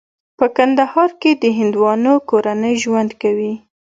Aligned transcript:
په 0.37 0.45
کندهار 0.57 1.09
کې 1.21 1.31
د 1.41 1.43
هندوانو 1.57 2.13
کورنۍ 2.29 2.73
ژوند 2.83 3.11
کوي. 3.21 3.53